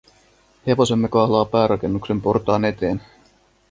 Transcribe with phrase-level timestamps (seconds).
[0.67, 3.01] Hevosemme kahlaa päärakennuksen portaan eteen.